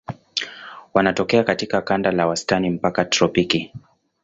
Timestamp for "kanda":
1.81-2.15